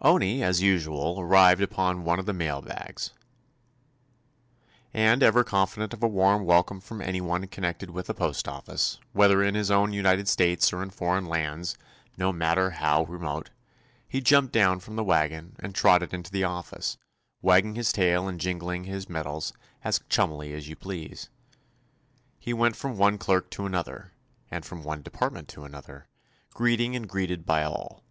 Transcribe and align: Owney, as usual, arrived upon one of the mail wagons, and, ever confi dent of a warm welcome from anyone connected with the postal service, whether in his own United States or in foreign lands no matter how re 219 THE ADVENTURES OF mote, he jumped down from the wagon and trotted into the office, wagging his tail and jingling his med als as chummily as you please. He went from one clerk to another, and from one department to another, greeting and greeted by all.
Owney, 0.00 0.42
as 0.42 0.62
usual, 0.62 1.20
arrived 1.20 1.60
upon 1.60 2.04
one 2.04 2.18
of 2.18 2.24
the 2.24 2.32
mail 2.32 2.62
wagons, 2.62 3.10
and, 4.94 5.22
ever 5.22 5.44
confi 5.44 5.76
dent 5.76 5.92
of 5.92 6.02
a 6.02 6.08
warm 6.08 6.46
welcome 6.46 6.80
from 6.80 7.02
anyone 7.02 7.46
connected 7.48 7.90
with 7.90 8.06
the 8.06 8.14
postal 8.14 8.62
service, 8.62 8.98
whether 9.12 9.42
in 9.42 9.54
his 9.54 9.70
own 9.70 9.92
United 9.92 10.26
States 10.26 10.72
or 10.72 10.82
in 10.82 10.88
foreign 10.88 11.26
lands 11.26 11.76
no 12.16 12.32
matter 12.32 12.70
how 12.70 13.00
re 13.02 13.18
219 13.18 13.20
THE 13.20 13.28
ADVENTURES 13.28 13.48
OF 13.50 13.86
mote, 13.92 14.08
he 14.08 14.20
jumped 14.22 14.52
down 14.54 14.80
from 14.80 14.96
the 14.96 15.04
wagon 15.04 15.54
and 15.58 15.74
trotted 15.74 16.14
into 16.14 16.32
the 16.32 16.44
office, 16.44 16.96
wagging 17.42 17.74
his 17.74 17.92
tail 17.92 18.26
and 18.26 18.40
jingling 18.40 18.84
his 18.84 19.10
med 19.10 19.26
als 19.26 19.52
as 19.84 19.98
chummily 20.08 20.54
as 20.54 20.66
you 20.66 20.76
please. 20.76 21.28
He 22.38 22.54
went 22.54 22.74
from 22.76 22.96
one 22.96 23.18
clerk 23.18 23.50
to 23.50 23.66
another, 23.66 24.12
and 24.50 24.64
from 24.64 24.82
one 24.82 25.02
department 25.02 25.46
to 25.48 25.66
another, 25.66 26.08
greeting 26.54 26.96
and 26.96 27.06
greeted 27.06 27.44
by 27.44 27.64
all. 27.64 28.02